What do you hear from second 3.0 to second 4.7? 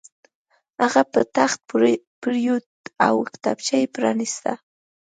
او کتابچه یې پرانیسته